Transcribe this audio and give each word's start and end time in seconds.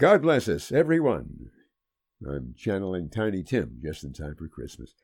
God 0.00 0.22
bless 0.22 0.48
us, 0.48 0.72
everyone. 0.72 1.50
I'm 2.26 2.54
channeling 2.56 3.10
Tiny 3.10 3.42
Tim 3.42 3.80
just 3.84 4.02
in 4.02 4.14
time 4.14 4.34
for 4.34 4.48
Christmas. 4.48 4.94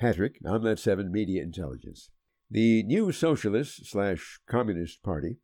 Patrick, 0.00 0.38
on 0.46 0.64
that 0.64 0.78
7 0.78 1.12
Media 1.12 1.42
Intelligence. 1.42 2.08
The 2.50 2.82
new 2.84 3.12
Socialist 3.12 3.84
slash 3.84 4.40
Communist 4.48 5.02
Party, 5.02 5.36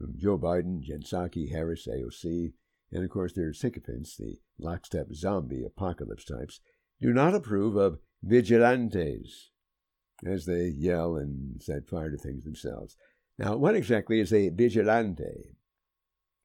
um, 0.00 0.14
Joe 0.16 0.38
Biden, 0.38 0.80
Jen 0.80 1.02
Harris, 1.50 1.88
AOC, 1.88 2.52
and 2.92 3.02
of 3.02 3.10
course 3.10 3.32
their 3.32 3.52
sycophants, 3.52 4.16
the 4.16 4.36
lockstep 4.60 5.08
zombie 5.12 5.64
apocalypse 5.64 6.24
types, 6.24 6.60
do 7.00 7.12
not 7.12 7.34
approve 7.34 7.74
of 7.74 7.98
vigilantes, 8.22 9.50
as 10.24 10.46
they 10.46 10.66
yell 10.68 11.16
and 11.16 11.60
set 11.60 11.88
fire 11.88 12.12
to 12.12 12.16
things 12.16 12.44
themselves. 12.44 12.94
Now, 13.40 13.56
what 13.56 13.74
exactly 13.74 14.20
is 14.20 14.32
a 14.32 14.50
vigilante? 14.50 15.55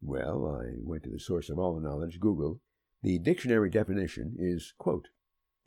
Well, 0.02 0.48
I 0.48 0.74
went 0.78 1.04
to 1.04 1.10
the 1.10 1.20
source 1.20 1.50
of 1.50 1.60
all 1.60 1.76
the 1.76 1.88
knowledge, 1.88 2.20
Google. 2.20 2.62
The 3.04 3.20
dictionary 3.20 3.70
definition 3.70 4.36
is, 4.38 4.74
quote, 4.78 5.10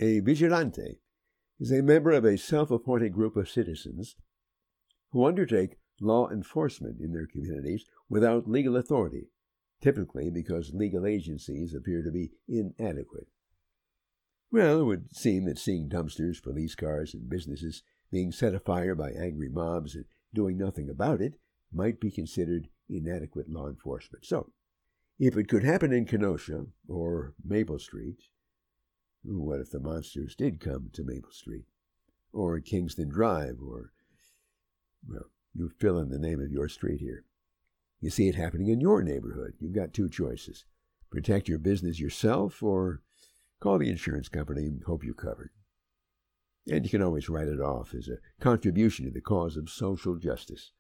a 0.01 0.21
vigilante 0.21 1.01
is 1.61 1.71
a 1.71 1.83
member 1.83 2.11
of 2.11 2.25
a 2.25 2.37
self 2.37 2.71
appointed 2.71 3.13
group 3.13 3.37
of 3.37 3.49
citizens 3.49 4.17
who 5.13 5.25
undertake 5.25 5.79
law 6.01 6.29
enforcement 6.29 7.01
in 7.01 7.13
their 7.13 7.27
communities 7.27 7.85
without 8.09 8.51
legal 8.51 8.77
authority, 8.77 9.29
typically 9.81 10.31
because 10.31 10.73
legal 10.75 11.07
agencies 11.07 11.73
appear 11.73 12.03
to 12.03 12.11
be 12.11 12.33
inadequate. 12.49 13.29
Well, 14.51 14.81
it 14.81 14.85
would 14.85 15.17
seem 15.17 15.45
that 15.45 15.59
seeing 15.59 15.89
dumpsters, 15.89 16.43
police 16.43 16.75
cars, 16.75 17.15
and 17.15 17.31
businesses 17.31 17.83
being 18.11 18.33
set 18.33 18.55
afire 18.55 18.95
by 18.95 19.11
angry 19.11 19.49
mobs 19.49 19.95
and 19.95 20.05
doing 20.33 20.59
nothing 20.59 20.91
about 20.91 21.21
it 21.21 21.35
might 21.73 22.01
be 22.01 22.11
considered 22.11 22.69
inadequate 22.89 23.49
law 23.49 23.69
enforcement. 23.69 24.25
So, 24.25 24.53
if 25.19 25.37
it 25.37 25.49
could 25.49 25.65
happen 25.65 25.93
in 25.93 26.07
Kenosha 26.07 26.67
or 26.89 27.35
Maple 27.45 27.79
Street, 27.79 28.19
what 29.23 29.61
if 29.61 29.71
the 29.71 29.81
monsters 29.81 30.35
did 30.35 30.61
come 30.61 30.91
to 30.93 31.05
Maple 31.05 31.31
Street? 31.31 31.67
Or 32.33 32.59
Kingston 32.61 33.09
Drive, 33.09 33.59
or, 33.65 33.93
well, 35.09 35.31
you 35.55 35.71
fill 35.79 35.99
in 35.99 36.11
the 36.11 36.19
name 36.19 36.41
of 36.41 36.51
your 36.51 36.69
street 36.69 37.01
here. 37.01 37.25
You 38.01 38.11
see 38.11 38.29
it 38.29 38.35
happening 38.35 38.69
in 38.69 38.81
your 38.81 39.03
neighborhood. 39.03 39.55
You've 39.61 39.75
got 39.75 39.95
two 39.95 40.09
choices 40.09 40.65
protect 41.11 41.49
your 41.49 41.59
business 41.59 42.01
yourself, 42.01 42.61
or 42.61 43.01
call 43.61 43.79
the 43.79 43.89
insurance 43.89 44.29
company 44.29 44.67
and 44.67 44.83
hope 44.83 45.05
you're 45.05 45.15
covered. 45.15 45.51
And 46.69 46.85
you 46.85 46.91
can 46.91 47.03
always 47.03 47.29
write 47.29 47.47
it 47.47 47.61
off 47.61 47.95
as 47.95 48.09
a 48.09 48.19
contribution 48.43 49.05
to 49.05 49.13
the 49.13 49.21
cause 49.21 49.57
of 49.57 49.71
social 49.71 50.17
justice. 50.17 50.73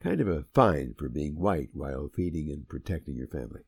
Kind 0.00 0.20
of 0.20 0.28
a 0.28 0.44
fine 0.52 0.94
for 0.96 1.08
being 1.08 1.38
white 1.38 1.70
while 1.72 2.08
feeding 2.08 2.50
and 2.50 2.68
protecting 2.68 3.16
your 3.16 3.28
family. 3.28 3.62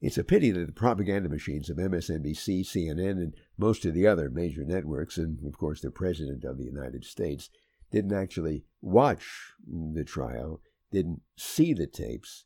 It's 0.00 0.18
a 0.18 0.24
pity 0.24 0.50
that 0.50 0.66
the 0.66 0.72
propaganda 0.72 1.30
machines 1.30 1.70
of 1.70 1.78
MSNBC, 1.78 2.60
CNN, 2.60 3.12
and 3.12 3.34
most 3.56 3.86
of 3.86 3.94
the 3.94 4.06
other 4.06 4.28
major 4.28 4.62
networks, 4.62 5.16
and 5.16 5.42
of 5.46 5.56
course 5.56 5.80
the 5.80 5.90
President 5.90 6.44
of 6.44 6.58
the 6.58 6.64
United 6.64 7.04
States, 7.04 7.48
didn't 7.90 8.12
actually 8.12 8.66
watch 8.82 9.54
the 9.66 10.04
trial, 10.04 10.60
didn't 10.92 11.22
see 11.36 11.72
the 11.72 11.86
tapes, 11.86 12.44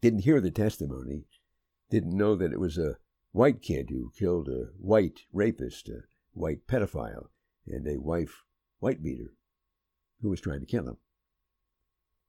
didn't 0.00 0.20
hear 0.20 0.40
the 0.40 0.50
testimony, 0.50 1.26
didn't 1.90 2.16
know 2.16 2.34
that 2.34 2.52
it 2.52 2.60
was 2.60 2.78
a 2.78 2.96
white 3.32 3.60
kid 3.60 3.90
who 3.90 4.12
killed 4.18 4.48
a 4.48 4.70
white 4.78 5.20
rapist, 5.32 5.88
a 5.90 6.04
white 6.32 6.66
pedophile, 6.66 7.28
and 7.66 7.86
a 7.86 8.00
wife 8.00 8.44
white 8.78 9.02
beater 9.02 9.34
who 10.22 10.30
was 10.30 10.40
trying 10.40 10.60
to 10.60 10.66
kill 10.66 10.88
him. 10.88 10.96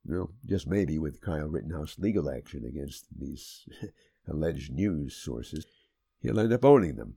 Well, 0.04 0.32
just 0.44 0.66
maybe 0.66 0.98
with 0.98 1.20
Kyle 1.20 1.48
Rittenhouse 1.48 1.98
legal 1.98 2.28
action 2.28 2.64
against 2.64 3.06
these 3.16 3.66
alleged 4.28 4.72
news 4.72 5.16
sources, 5.16 5.66
he'll 6.20 6.38
end 6.38 6.52
up 6.52 6.64
owning 6.64 6.96
them 6.96 7.16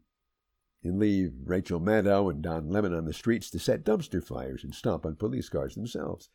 and 0.84 1.00
leave 1.00 1.34
Rachel 1.44 1.82
Maddow 1.82 2.30
and 2.32 2.42
Don 2.42 2.70
Lemon 2.70 2.94
on 2.94 3.06
the 3.06 3.14
streets 3.14 3.50
to 3.50 3.60
set 3.60 3.84
dumpster 3.84 4.24
fires 4.24 4.64
and 4.64 4.74
stomp 4.74 5.06
on 5.06 5.16
police 5.16 5.50
cars 5.50 5.76
themselves. 5.76 6.30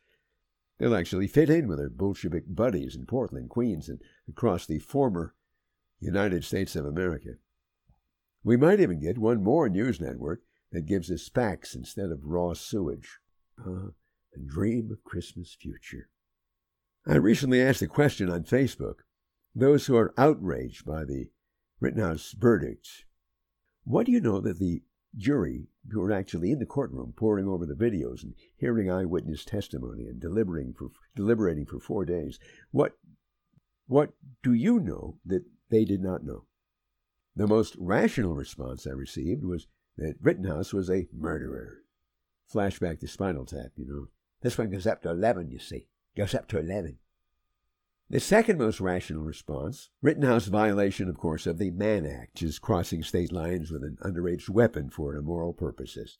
They'll 0.77 0.95
actually 0.95 1.27
fit 1.27 1.49
in 1.49 1.67
with 1.67 1.77
their 1.77 1.89
Bolshevik 1.89 2.43
buddies 2.47 2.95
in 2.95 3.05
Portland, 3.05 3.49
Queens, 3.49 3.89
and 3.89 4.01
across 4.27 4.65
the 4.65 4.79
former 4.79 5.33
United 5.99 6.43
States 6.43 6.75
of 6.75 6.85
America. 6.85 7.35
We 8.43 8.57
might 8.57 8.79
even 8.79 8.99
get 8.99 9.17
one 9.17 9.41
more 9.41 9.69
news 9.69 10.01
network 10.01 10.41
that 10.71 10.85
gives 10.85 11.09
us 11.09 11.29
facts 11.29 11.73
instead 11.73 12.11
of 12.11 12.25
raw 12.25 12.53
sewage. 12.53 13.19
Uh, 13.57 13.91
a 14.35 14.39
dream 14.39 14.91
of 14.91 15.03
Christmas 15.03 15.55
future. 15.59 16.09
I 17.05 17.15
recently 17.15 17.61
asked 17.61 17.81
a 17.81 17.87
question 17.87 18.29
on 18.29 18.43
Facebook. 18.43 18.99
Those 19.55 19.85
who 19.85 19.95
are 19.95 20.13
outraged 20.17 20.85
by 20.85 21.03
the 21.03 21.29
Rittenhouse 21.79 22.33
verdict, 22.37 23.05
what 23.83 24.05
do 24.05 24.11
you 24.11 24.21
know 24.21 24.39
that 24.39 24.57
the 24.59 24.83
jury, 25.15 25.67
who 25.91 26.01
are 26.01 26.11
actually 26.11 26.51
in 26.51 26.59
the 26.59 26.65
courtroom 26.65 27.13
poring 27.15 27.47
over 27.47 27.65
the 27.65 27.75
videos 27.75 28.23
and 28.23 28.33
hearing 28.55 28.89
eyewitness 28.89 29.45
testimony 29.45 30.05
and 30.05 30.19
deliberating 30.19 30.73
for, 30.73 30.89
deliberating 31.15 31.65
for 31.65 31.79
four 31.79 32.05
days, 32.05 32.39
what, 32.71 32.93
what 33.87 34.13
do 34.41 34.53
you 34.53 34.79
know 34.79 35.17
that 35.25 35.43
they 35.69 35.85
did 35.85 36.01
not 36.01 36.23
know? 36.23 36.45
The 37.35 37.47
most 37.47 37.75
rational 37.77 38.33
response 38.33 38.87
I 38.87 38.91
received 38.91 39.43
was 39.43 39.67
that 39.97 40.15
Rittenhouse 40.21 40.73
was 40.73 40.89
a 40.89 41.07
murderer. 41.13 41.79
Flashback 42.51 42.99
to 42.99 43.07
Spinal 43.07 43.45
Tap, 43.45 43.71
you 43.75 43.85
know. 43.85 44.07
This 44.43 44.57
one 44.57 44.69
goes 44.69 44.85
up 44.85 45.01
to 45.01 45.09
11, 45.09 45.49
you 45.49 45.57
see 45.57 45.87
goes 46.15 46.35
up 46.35 46.47
to 46.49 46.59
11. 46.59 46.97
The 48.09 48.19
second 48.19 48.59
most 48.59 48.79
rational 48.79 49.23
response, 49.23 49.89
Rittenhouse 50.01 50.45
violation, 50.45 51.09
of 51.09 51.17
course, 51.17 51.47
of 51.47 51.57
the 51.57 51.71
Mann 51.71 52.05
Act, 52.05 52.43
is 52.43 52.59
crossing 52.59 53.01
state 53.01 53.31
lines 53.31 53.71
with 53.71 53.83
an 53.83 53.97
underage 54.03 54.49
weapon 54.49 54.89
for 54.89 55.15
immoral 55.15 55.53
purposes. 55.53 56.19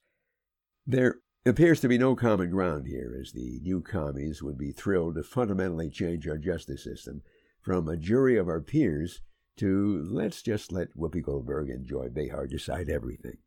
There 0.88 1.20
appears 1.46 1.82
to 1.82 1.88
be 1.88 1.98
no 1.98 2.16
common 2.16 2.50
ground 2.50 2.88
here, 2.88 3.16
as 3.22 3.34
the 3.34 3.60
new 3.62 3.82
commies 3.82 4.42
would 4.42 4.58
be 4.58 4.72
thrilled 4.72 5.16
to 5.16 5.24
fundamentally 5.24 5.90
change 5.90 6.28
our 6.28 6.38
justice 6.38 6.84
system 6.84 7.22
from 7.62 7.88
a 7.88 7.98
jury 7.98 8.38
of 8.38 8.48
our 8.48 8.62
peers 8.62 9.22
to 9.58 10.04
let's 10.10 10.42
just 10.42 10.72
let 10.72 10.98
Whoopi 10.98 11.22
Goldberg 11.22 11.70
and 11.70 11.86
Joy 11.86 12.10
Behar 12.10 12.48
decide 12.48 12.90
everything. 12.90 13.38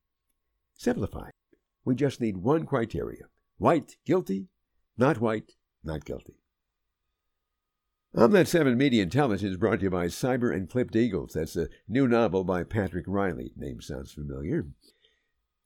Simplify. 0.75 1.31
We 1.84 1.97
just 1.97 2.20
need 2.20 2.36
one 2.36 2.66
criteria 2.66 3.25
white, 3.59 3.97
guilty, 4.04 4.48
not 4.96 5.20
white, 5.20 5.52
not 5.84 6.04
guilty. 6.04 6.34
That 8.12 8.48
7 8.48 8.78
Media 8.78 9.02
Intelligence 9.02 9.56
brought 9.56 9.80
to 9.80 9.84
you 9.84 9.90
by 9.90 10.06
Psyber 10.06 10.54
and 10.54 10.70
Clipped 10.70 10.96
Eagles. 10.96 11.34
That's 11.34 11.54
a 11.54 11.68
new 11.86 12.08
novel 12.08 12.44
by 12.44 12.64
Patrick 12.64 13.04
Riley. 13.06 13.52
Name 13.56 13.82
sounds 13.82 14.12
familiar. 14.12 14.68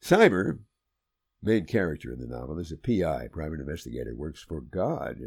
Psyber, 0.02 0.58
main 1.40 1.64
character 1.64 2.12
in 2.12 2.18
the 2.18 2.26
novel, 2.26 2.58
is 2.58 2.72
a 2.72 2.76
PI, 2.76 3.28
private 3.32 3.60
investigator, 3.60 4.16
works 4.16 4.42
for 4.42 4.60
God. 4.60 5.18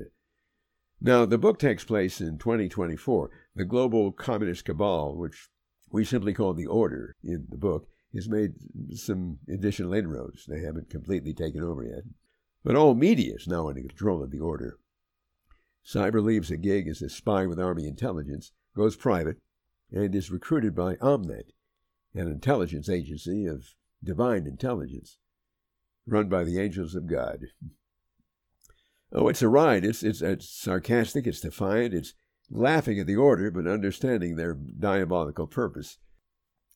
Now, 0.99 1.25
the 1.25 1.37
book 1.37 1.59
takes 1.59 1.85
place 1.85 2.19
in 2.19 2.39
2024. 2.39 3.29
The 3.55 3.65
global 3.65 4.11
communist 4.11 4.65
cabal, 4.65 5.15
which 5.15 5.49
we 5.91 6.03
simply 6.03 6.33
call 6.33 6.53
the 6.53 6.67
Order 6.67 7.15
in 7.23 7.45
the 7.49 7.57
book, 7.57 7.87
has 8.13 8.27
made 8.27 8.53
some 8.95 9.39
additional 9.49 9.93
inroads. 9.93 10.45
They 10.45 10.59
haven't 10.59 10.89
completely 10.89 11.33
taken 11.33 11.63
over 11.63 11.83
yet. 11.83 12.03
But 12.63 12.75
all 12.75 12.95
media 12.95 13.35
is 13.35 13.47
now 13.47 13.67
under 13.67 13.81
control 13.81 14.23
of 14.23 14.31
the 14.31 14.39
Order. 14.39 14.77
Psyber 15.85 16.23
leaves 16.23 16.49
a 16.49 16.57
gig 16.57 16.87
as 16.87 17.01
a 17.01 17.09
spy 17.09 17.45
with 17.45 17.59
Army 17.59 17.87
intelligence, 17.87 18.53
goes 18.75 18.95
private, 18.95 19.37
and 19.91 20.15
is 20.15 20.31
recruited 20.31 20.73
by 20.73 20.95
Omnet, 20.95 21.51
an 22.13 22.27
intelligence 22.27 22.87
agency 22.87 23.45
of 23.45 23.73
divine 24.03 24.47
intelligence, 24.47 25.17
run 26.07 26.29
by 26.29 26.43
the 26.43 26.59
angels 26.59 26.95
of 26.95 27.07
God. 27.07 27.47
Oh, 29.15 29.27
it's 29.27 29.43
a 29.43 29.47
ride. 29.47 29.85
It's, 29.85 30.01
it's, 30.01 30.23
it's 30.23 30.49
sarcastic, 30.49 31.27
it's 31.27 31.41
defiant, 31.41 31.93
it's 31.93 32.15
laughing 32.49 32.99
at 32.99 33.05
the 33.05 33.15
order, 33.15 33.51
but 33.51 33.67
understanding 33.67 34.35
their 34.35 34.55
diabolical 34.55 35.45
purpose. 35.45 35.99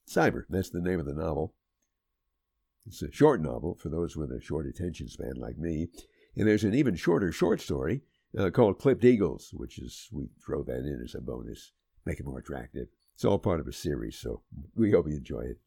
Psyber, 0.08 0.44
that's 0.48 0.70
the 0.70 0.80
name 0.80 1.00
of 1.00 1.08
the 1.08 1.16
novel. 1.16 1.56
It's 2.88 3.02
a 3.02 3.12
short 3.12 3.42
novel 3.42 3.76
for 3.76 3.90
those 3.90 4.16
with 4.16 4.32
a 4.32 4.40
short 4.40 4.66
attention 4.66 5.10
span 5.10 5.36
like 5.36 5.58
me. 5.58 5.90
And 6.36 6.48
there's 6.48 6.64
an 6.64 6.74
even 6.74 6.96
shorter 6.96 7.32
short 7.32 7.60
story 7.60 8.02
uh, 8.38 8.50
called 8.50 8.80
Clipped 8.80 9.04
Eagles, 9.04 9.52
which 9.54 9.78
is, 9.78 10.08
we 10.12 10.30
throw 10.46 10.64
that 10.64 10.80
in 10.80 11.02
as 11.04 11.16
a 11.16 11.22
bonus, 11.22 11.74
make 12.06 12.20
it 12.20 12.26
more 12.26 12.40
attractive. 12.40 12.88
It's 13.14 13.26
all 13.26 13.40
part 13.40 13.60
of 13.60 13.68
a 13.68 13.74
series, 13.74 14.18
so 14.18 14.42
we 14.76 14.92
hope 14.92 15.08
you 15.08 15.18
enjoy 15.18 15.42
it. 15.42 15.58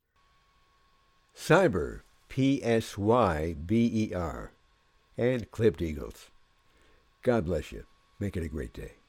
Psyber, 1.37 2.03
P 2.29 2.61
S 2.63 2.97
Y 2.97 3.57
B 3.67 3.91
E 3.93 4.15
R, 4.15 4.53
and 5.19 5.51
Clipped 5.51 5.83
Eagles. 5.83 6.31
God 7.23 7.45
bless 7.45 7.73
you. 7.73 7.85
Make 8.19 8.37
it 8.37 8.45
a 8.45 8.49
great 8.49 8.73
day. 8.73 9.00